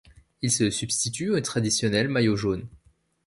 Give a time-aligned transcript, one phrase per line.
[0.41, 2.67] Il se substitue au traditionnel maillot jaune.